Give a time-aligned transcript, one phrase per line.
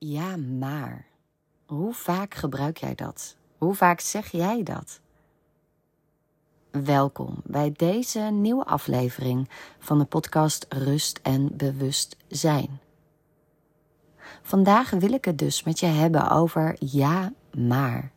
[0.00, 1.06] Ja, maar.
[1.66, 3.36] Hoe vaak gebruik jij dat?
[3.58, 5.00] Hoe vaak zeg jij dat?
[6.70, 9.48] Welkom bij deze nieuwe aflevering
[9.78, 12.80] van de podcast Rust en Bewustzijn.
[14.42, 18.12] Vandaag wil ik het dus met je hebben over ja, maar.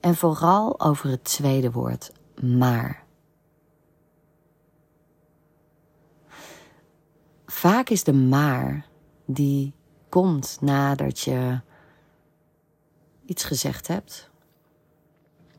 [0.00, 2.12] En vooral over het tweede woord,
[2.42, 3.04] maar.
[7.46, 8.86] Vaak is de maar
[9.24, 9.76] die
[10.18, 11.60] komt nadat je
[13.24, 14.30] iets gezegd hebt.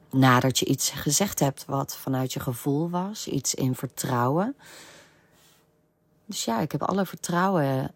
[0.09, 4.55] Nadat je iets gezegd hebt wat vanuit je gevoel was, iets in vertrouwen.
[6.25, 7.93] Dus ja, ik heb alle vertrouwen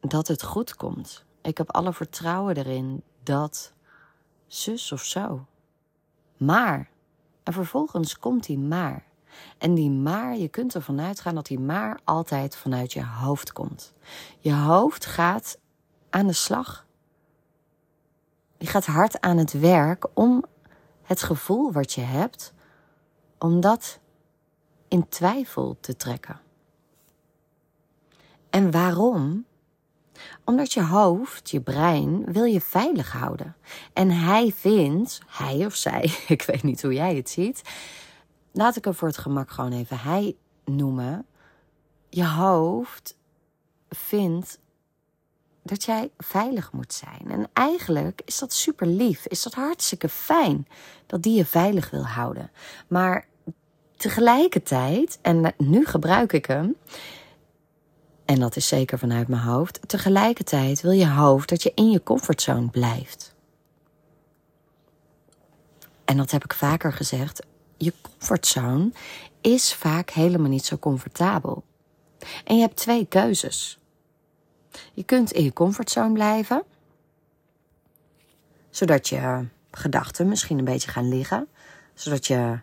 [0.00, 1.24] dat het goed komt.
[1.42, 3.72] Ik heb alle vertrouwen erin dat
[4.46, 5.46] zus of zo.
[6.36, 6.90] Maar,
[7.42, 9.05] en vervolgens komt die maar.
[9.58, 13.94] En die maar, je kunt ervan uitgaan dat die maar altijd vanuit je hoofd komt.
[14.38, 15.58] Je hoofd gaat
[16.10, 16.86] aan de slag.
[18.58, 20.44] Je gaat hard aan het werk om
[21.02, 22.52] het gevoel wat je hebt,
[23.38, 23.98] om dat
[24.88, 26.40] in twijfel te trekken.
[28.50, 29.44] En waarom?
[30.44, 33.56] Omdat je hoofd, je brein, wil je veilig houden.
[33.92, 37.62] En hij vindt, hij of zij, ik weet niet hoe jij het ziet,
[38.56, 41.26] laat ik hem voor het gemak gewoon even hij noemen.
[42.08, 43.16] Je hoofd
[43.88, 44.58] vindt
[45.62, 47.30] dat jij veilig moet zijn.
[47.30, 50.66] En eigenlijk is dat super lief, is dat hartstikke fijn
[51.06, 52.50] dat die je veilig wil houden.
[52.86, 53.26] Maar
[53.96, 56.76] tegelijkertijd, en nu gebruik ik hem,
[58.24, 62.02] en dat is zeker vanuit mijn hoofd, tegelijkertijd wil je hoofd dat je in je
[62.02, 63.34] comfortzone blijft.
[66.04, 67.46] En dat heb ik vaker gezegd
[67.76, 68.92] je comfortzone
[69.40, 71.64] is vaak helemaal niet zo comfortabel.
[72.44, 73.78] En je hebt twee keuzes.
[74.94, 76.62] Je kunt in je comfortzone blijven,
[78.70, 81.48] zodat je gedachten misschien een beetje gaan liggen,
[81.94, 82.60] zodat je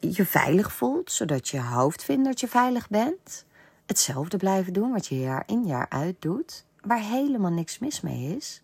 [0.00, 3.44] je veilig voelt, zodat je hoofd vindt dat je veilig bent.
[3.86, 8.36] Hetzelfde blijven doen wat je jaar in jaar uit doet, waar helemaal niks mis mee
[8.36, 8.62] is.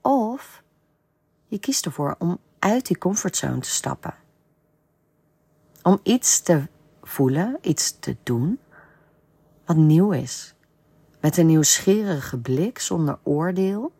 [0.00, 0.62] Of
[1.46, 4.14] je kiest ervoor om uit die comfortzone te stappen.
[5.82, 6.68] Om iets te
[7.02, 8.58] voelen, iets te doen
[9.64, 10.54] wat nieuw is.
[11.20, 13.92] Met een nieuwsgierige blik zonder oordeel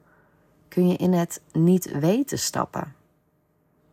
[0.68, 2.94] kun je in het niet weten stappen.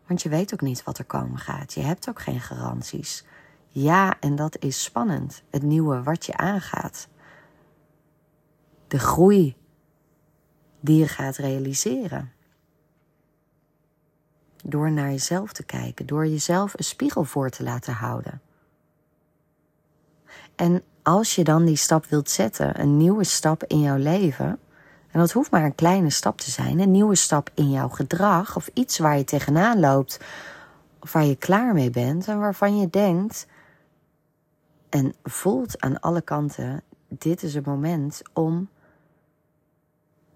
[0.07, 1.73] Want je weet ook niet wat er komen gaat.
[1.73, 3.25] Je hebt ook geen garanties.
[3.67, 5.43] Ja, en dat is spannend.
[5.49, 7.07] Het nieuwe wat je aangaat.
[8.87, 9.55] De groei
[10.79, 12.31] die je gaat realiseren.
[14.63, 18.41] Door naar jezelf te kijken, door jezelf een spiegel voor te laten houden.
[20.55, 24.59] En als je dan die stap wilt zetten, een nieuwe stap in jouw leven,
[25.11, 28.55] en dat hoeft maar een kleine stap te zijn, een nieuwe stap in jouw gedrag
[28.55, 30.19] of iets waar je tegenaan loopt,
[30.99, 33.47] of waar je klaar mee bent en waarvan je denkt
[34.89, 38.69] en voelt aan alle kanten: dit is het moment om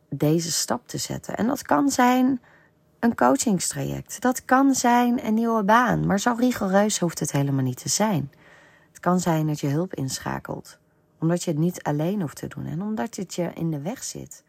[0.09, 1.35] deze stap te zetten.
[1.35, 2.41] En dat kan zijn
[3.03, 4.21] een coachingstraject.
[4.21, 8.31] Dat kan zijn een nieuwe baan, maar zo rigoureus hoeft het helemaal niet te zijn.
[8.89, 10.77] Het kan zijn dat je hulp inschakelt,
[11.19, 14.03] omdat je het niet alleen hoeft te doen en omdat het je in de weg
[14.03, 14.43] zit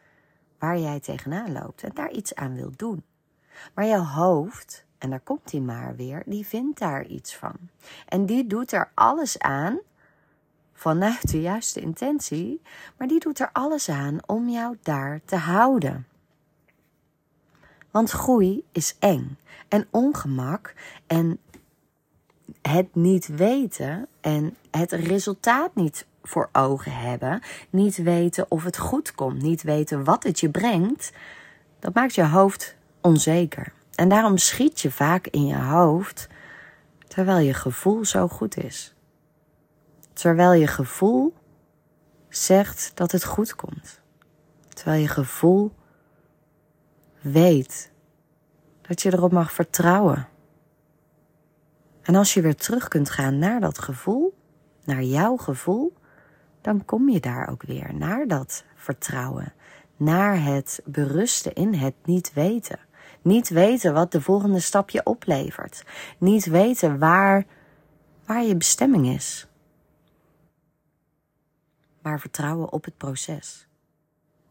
[0.59, 3.05] waar jij tegenaan loopt en daar iets aan wilt doen.
[3.75, 7.57] Maar jouw hoofd, en daar komt hij maar weer, die vindt daar iets van.
[8.09, 9.79] En die doet er alles aan
[10.73, 12.63] vanuit de juiste intentie,
[12.97, 16.07] maar die doet er alles aan om jou daar te houden.
[17.95, 19.39] Want groei is eng
[19.69, 20.75] en ongemak
[21.07, 21.39] en
[22.63, 29.15] het niet weten en het resultaat niet voor ogen hebben, niet weten of het goed
[29.15, 31.13] komt, niet weten wat het je brengt,
[31.79, 33.73] dat maakt je hoofd onzeker.
[33.95, 36.29] En daarom schiet je vaak in je hoofd
[37.07, 38.95] terwijl je gevoel zo goed is.
[40.13, 41.35] Terwijl je gevoel
[42.29, 44.01] zegt dat het goed komt.
[44.69, 45.73] Terwijl je gevoel
[47.25, 47.93] weet
[48.81, 50.29] dat je erop mag vertrouwen.
[52.03, 54.39] En als je weer terug kunt gaan naar dat gevoel,
[54.85, 55.97] naar jouw gevoel,
[56.61, 59.53] dan kom je daar ook weer naar dat vertrouwen,
[59.97, 62.79] naar het berusten in het niet weten.
[63.23, 65.85] Niet weten wat de volgende stap je oplevert.
[66.19, 67.47] Niet weten waar,
[68.27, 69.49] waar je bestemming is.
[72.03, 73.67] Maar vertrouwen op het proces.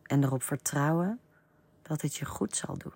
[0.04, 1.20] En erop vertrouwen
[1.84, 2.94] dat het je goed zal doen.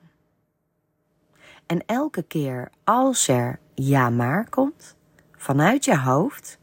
[1.65, 4.95] En elke keer als er ja maar komt,
[5.31, 6.59] vanuit je hoofd,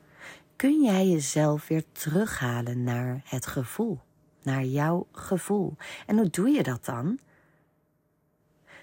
[0.57, 4.01] kun jij jezelf weer terughalen naar het gevoel.
[4.43, 5.77] naar jouw gevoel.
[6.07, 7.19] En hoe doe je dat dan?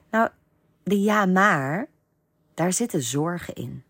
[0.09, 0.29] Nou,
[0.83, 1.87] de ja maar,
[2.53, 3.83] daar zitten zorgen in.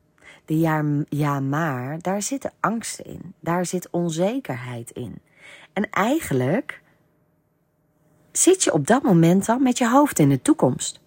[0.45, 3.33] De ja, ja maar, daar zitten angsten in.
[3.39, 5.21] Daar zit onzekerheid in.
[5.73, 6.80] En eigenlijk
[8.31, 10.99] zit je op dat moment dan met je hoofd in de toekomst.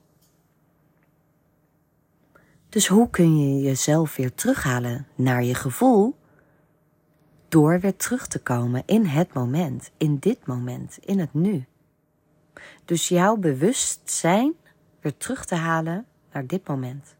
[2.68, 6.16] Dus hoe kun je jezelf weer terughalen naar je gevoel?
[7.48, 11.64] Door weer terug te komen in het moment, in dit moment, in het nu.
[12.84, 14.54] Dus jouw bewustzijn
[15.00, 17.14] weer terug te halen naar dit moment.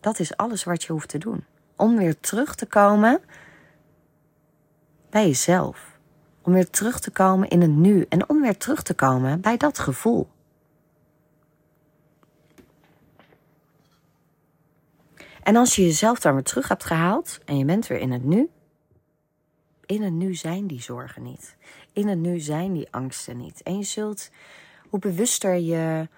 [0.00, 1.44] Dat is alles wat je hoeft te doen.
[1.76, 3.20] Om weer terug te komen
[5.10, 5.97] bij jezelf.
[6.48, 9.56] Om weer terug te komen in het nu en om weer terug te komen bij
[9.56, 10.28] dat gevoel.
[15.42, 18.24] En als je jezelf daar weer terug hebt gehaald en je bent weer in het
[18.24, 18.48] nu,
[19.86, 21.56] in het nu zijn die zorgen niet.
[21.92, 23.62] In het nu zijn die angsten niet.
[23.62, 24.30] En je zult,
[24.88, 26.08] hoe bewuster je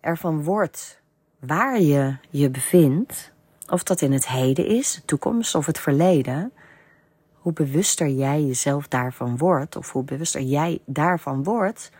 [0.00, 1.00] ervan wordt
[1.38, 3.32] waar je je bevindt,
[3.68, 6.52] of dat in het heden is, de toekomst of het verleden,
[7.42, 11.90] hoe bewuster jij jezelf daarvan wordt, of hoe bewuster jij daarvan wordt,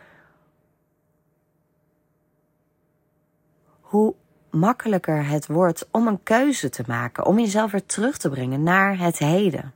[3.80, 4.14] hoe
[4.50, 8.98] makkelijker het wordt om een keuze te maken, om jezelf weer terug te brengen naar
[8.98, 9.72] het heden.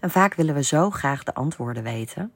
[0.00, 2.32] En vaak willen we zo graag de antwoorden weten.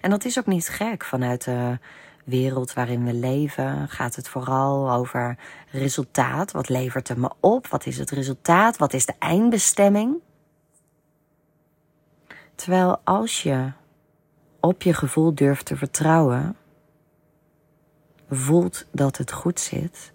[0.00, 1.78] En dat is ook niet gek vanuit de
[2.26, 3.88] wereld waarin we leven.
[3.88, 5.38] Gaat het vooral over
[5.70, 6.52] resultaat.
[6.52, 7.66] Wat levert het me op?
[7.66, 8.76] Wat is het resultaat?
[8.76, 10.16] Wat is de eindbestemming?
[12.54, 13.72] Terwijl als je
[14.60, 16.56] op je gevoel durft te vertrouwen,
[18.30, 20.12] voelt dat het goed zit,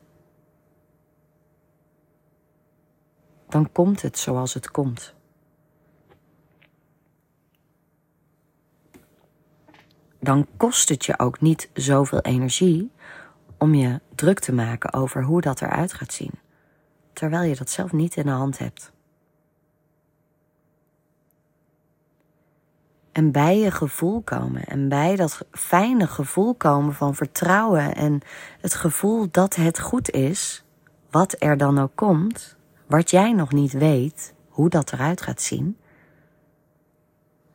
[3.50, 5.14] dan komt het zoals het komt.
[10.22, 12.92] Dan kost het je ook niet zoveel energie
[13.58, 16.34] om je druk te maken over hoe dat eruit gaat zien,
[17.14, 18.92] terwijl je dat zelf niet in de hand hebt.
[23.12, 24.64] En bij je gevoel komen.
[24.64, 27.96] En bij dat fijne gevoel komen van vertrouwen.
[27.96, 28.22] En
[28.62, 30.64] het gevoel dat het goed is.
[31.10, 32.56] Wat er dan ook komt.
[32.88, 34.34] Wat jij nog niet weet.
[34.50, 35.78] Hoe dat eruit gaat zien.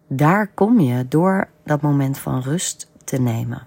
[0.06, 3.66] Daar kom je door dat moment van rust te nemen.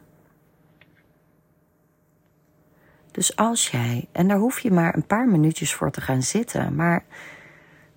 [3.12, 6.76] Dus als jij, en daar hoef je maar een paar minuutjes voor te gaan zitten,
[6.76, 7.04] maar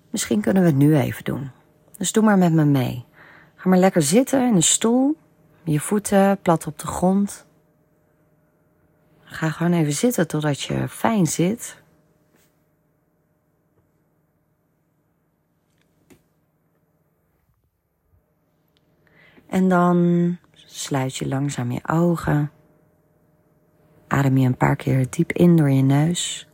[0.09, 1.51] misschien kunnen we het nu even doen.
[1.97, 3.05] Dus doe maar met me mee.
[3.55, 5.17] Ga maar lekker zitten in een stoel.
[5.63, 7.45] Je voeten plat op de grond.
[9.23, 11.82] Ga gewoon even zitten totdat je fijn zit.
[19.53, 22.51] En dan sluit je langzaam je ogen.
[24.07, 26.47] Adem je een paar keer diep in door je neus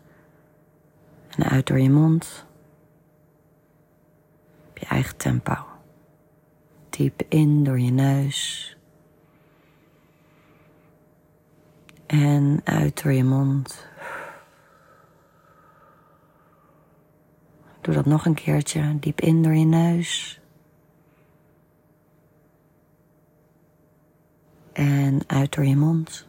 [1.29, 2.45] en uit door je mond.
[4.69, 5.53] Op je eigen tempo.
[6.89, 8.77] Diep in door je neus.
[12.05, 13.87] En uit door je mond.
[17.81, 18.99] Doe dat nog een keertje.
[18.99, 20.38] Diep in door je neus.
[24.79, 26.27] En uit door je mond.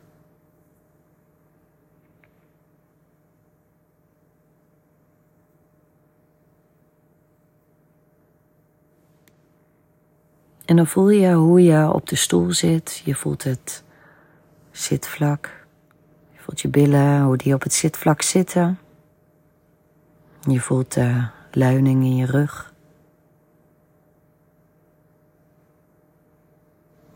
[10.65, 13.03] En dan voel je hoe je op de stoel zit.
[13.05, 13.85] Je voelt het
[14.71, 15.67] zitvlak.
[16.33, 18.79] Je voelt je billen, hoe die op het zitvlak zitten.
[20.41, 22.70] Je voelt de leuning in je rug.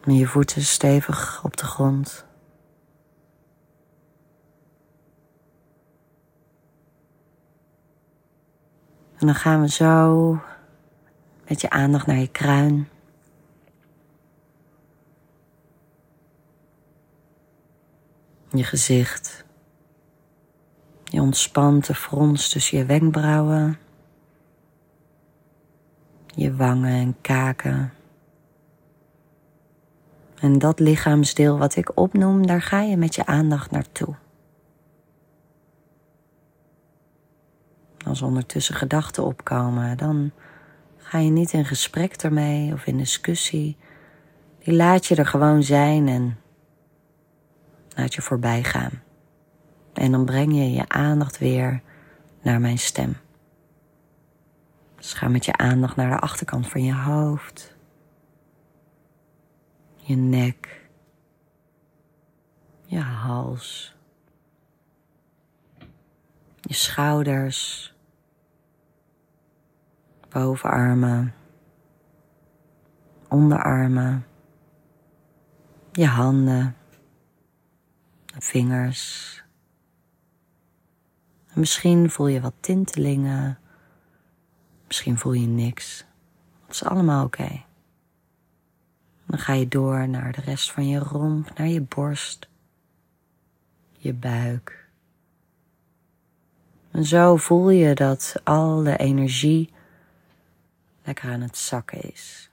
[0.05, 2.27] En je voeten stevig op de grond.
[9.19, 10.39] En dan gaan we zo
[11.49, 12.89] met je aandacht naar je kruin.
[18.57, 19.45] je gezicht.
[21.05, 23.79] Je ontspant de frons tussen je wenkbrauwen,
[26.35, 27.93] je wangen en kaken.
[30.45, 34.15] En dat lichaamsdeel wat ik opnoem, daar ga je met je aandacht naartoe.
[38.07, 40.31] Als ondertussen gedachten opkomen, dan
[40.97, 43.77] ga je niet in gesprek ermee of in discussie.
[44.59, 46.39] Die laat je er gewoon zijn en
[47.97, 49.03] laat je voorbij gaan.
[49.93, 51.83] En dan breng je je aandacht weer
[52.43, 53.17] naar mijn stem.
[54.97, 57.74] Dus ga met je aandacht naar de achterkant van je hoofd,
[60.07, 60.89] je nek,
[62.85, 63.95] je hals,
[66.61, 67.93] je schouders,
[70.29, 71.35] bovenarmen,
[73.29, 74.27] onderarmen,
[75.93, 76.77] je handen,
[78.39, 79.33] vingers.
[81.47, 83.59] En misschien voel je wat tintelingen
[84.95, 86.05] Misschien voel je niks.
[86.67, 87.65] Het is allemaal oké.
[89.35, 92.49] Dan ga je door naar de rest van je romp, naar je borst,
[93.99, 94.89] je buik.
[96.91, 99.73] En zo voel je dat al de energie
[101.05, 102.51] lekker aan het zakken is.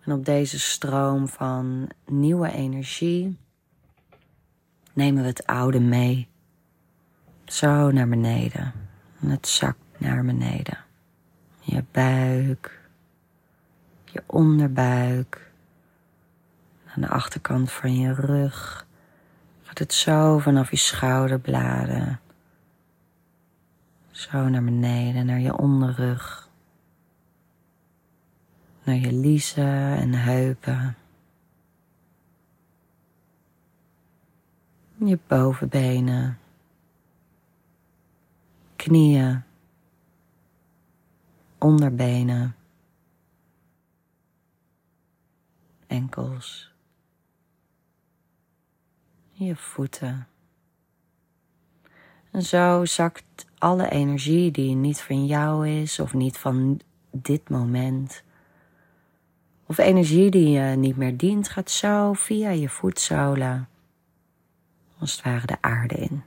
[0.00, 3.38] En op deze stroom van nieuwe energie
[4.92, 6.28] nemen we het oude mee.
[7.44, 8.72] Zo naar beneden.
[9.20, 10.78] En het zakt naar beneden.
[11.60, 12.79] Je buik,
[14.12, 15.52] je onderbuik,
[16.86, 18.86] aan de achterkant van je rug.
[19.62, 22.20] Gaat het zo vanaf je schouderbladen.
[24.10, 26.48] Zo naar beneden, naar je onderrug.
[28.82, 30.96] Naar je liezen en heupen.
[34.96, 36.38] Je bovenbenen
[38.84, 39.42] knieën,
[41.58, 42.54] onderbenen,
[45.90, 46.72] enkels,
[49.32, 50.26] je voeten.
[52.30, 56.80] En zo zakt alle energie die niet van jou is of niet van
[57.10, 58.22] dit moment.
[59.66, 63.68] Of energie die je niet meer dient, gaat zo via je voetzolen
[64.98, 66.22] als het ware de aarde in.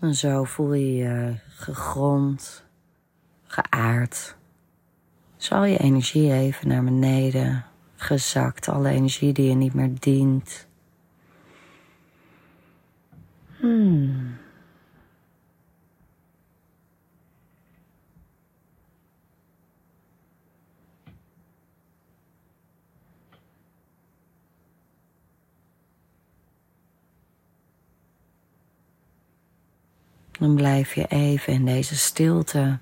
[0.00, 2.64] En zo voel je je gegrond,
[3.46, 4.36] geaard.
[5.36, 7.64] Zal je energie even naar beneden
[7.96, 10.66] gezakt, alle energie die je niet meer dient.
[13.56, 14.11] Hmm.
[30.42, 32.78] Dan blijf je even in deze stilte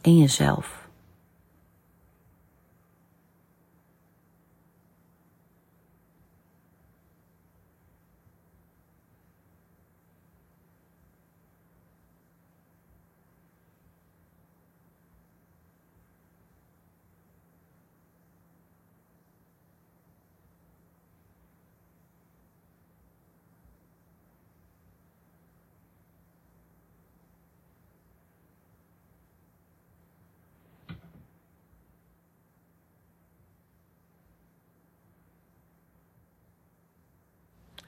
[0.00, 0.81] in jezelf.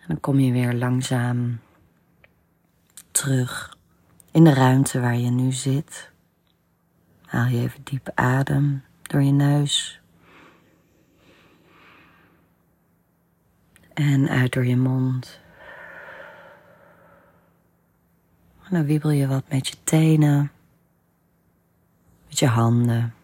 [0.04, 1.60] En dan kom je weer langzaam
[3.10, 3.76] terug
[4.30, 6.10] in de ruimte waar je nu zit.
[7.24, 10.00] Haal je even diep adem door je neus.
[13.94, 15.40] En uit door je mond.
[18.62, 20.52] En dan wiebel je wat met je tenen,
[22.26, 23.14] met je handen.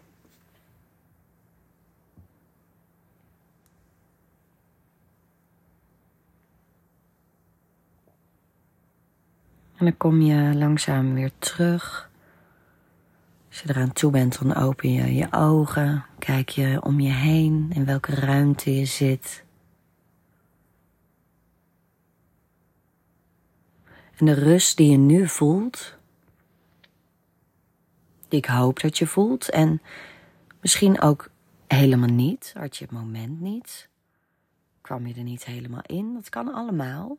[9.81, 12.09] En dan kom je langzaam weer terug.
[13.47, 16.05] Als je eraan toe bent, dan open je je ogen.
[16.19, 19.43] Kijk je om je heen, in welke ruimte je zit.
[24.17, 25.97] En de rust die je nu voelt,
[28.27, 29.81] die ik hoop dat je voelt, en
[30.59, 31.29] misschien ook
[31.67, 33.89] helemaal niet, had je het moment niet,
[34.81, 37.17] kwam je er niet helemaal in, dat kan allemaal.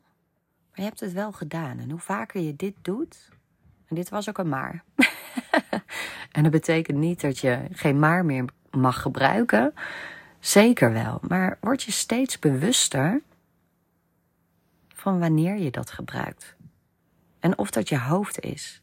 [0.73, 1.79] Maar je hebt het wel gedaan.
[1.79, 3.29] En hoe vaker je dit doet.
[3.87, 4.83] En dit was ook een maar.
[6.31, 9.73] en dat betekent niet dat je geen maar meer mag gebruiken.
[10.39, 11.19] Zeker wel.
[11.27, 13.21] Maar word je steeds bewuster
[14.87, 16.55] van wanneer je dat gebruikt.
[17.39, 18.81] En of dat je hoofd is.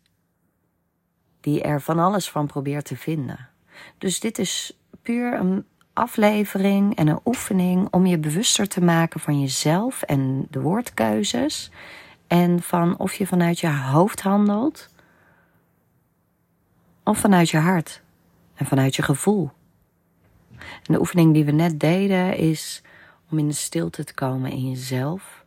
[1.41, 3.49] Die er van alles van probeert te vinden.
[3.99, 5.67] Dus dit is puur een
[6.01, 11.71] aflevering en een oefening om je bewuster te maken van jezelf en de woordkeuzes.
[12.27, 14.89] En van of je vanuit je hoofd handelt
[17.05, 18.03] of vanuit je hart
[18.55, 19.51] en vanuit je gevoel.
[20.83, 22.83] De oefening die we net deden is
[23.31, 25.45] Om in de stilte te komen in jezelf,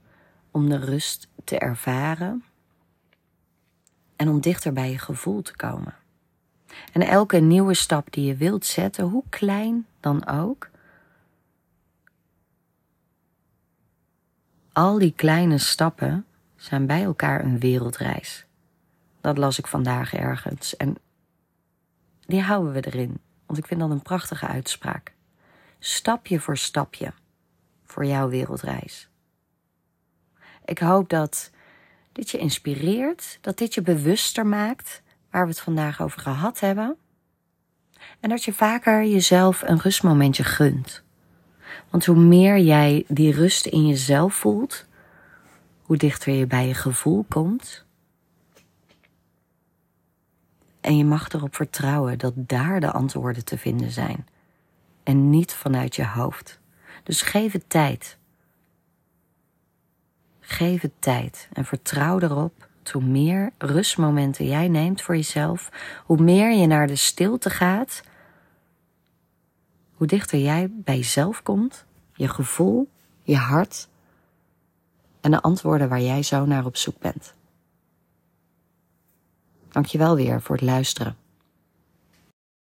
[0.51, 2.43] om de rust te ervaren
[4.15, 5.95] en om dichter bij je gevoel te komen.
[6.91, 10.69] En elke nieuwe stap die je wilt zetten, hoe klein dan ook,
[14.73, 18.45] al die kleine stappen zijn bij elkaar een wereldreis.
[19.21, 20.95] Dat las ik vandaag ergens en
[22.25, 25.13] die houden we erin, want ik vind dat een prachtige uitspraak.
[25.79, 27.13] Stapje voor stapje
[27.85, 29.09] voor jouw wereldreis.
[30.65, 31.51] Ik hoop dat
[32.11, 36.97] dit je inspireert, dat dit je bewuster maakt waar we het vandaag over gehad hebben.
[38.19, 41.03] En dat je vaker jezelf een rustmomentje gunt.
[41.89, 44.85] Want hoe meer jij die rust in jezelf voelt,
[45.81, 47.85] hoe dichter je bij je gevoel komt.
[50.81, 54.27] En je mag erop vertrouwen dat daar de antwoorden te vinden zijn.
[55.03, 56.59] En niet vanuit je hoofd.
[57.03, 58.17] Dus geef het tijd.
[60.39, 62.67] Geef het tijd en vertrouw erop.
[62.91, 65.69] Hoe meer rustmomenten jij neemt voor jezelf,
[66.05, 68.01] hoe meer je naar de stilte gaat,
[69.93, 72.89] hoe dichter jij bij jezelf komt, je gevoel,
[73.23, 73.89] je hart
[75.21, 77.33] en de antwoorden waar jij zo naar op zoek bent.
[79.69, 81.22] Dankjewel weer voor het luisteren.